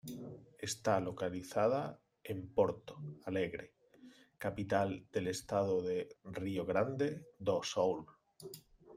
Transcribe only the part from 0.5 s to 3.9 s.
Está localizada en Porto Alegre,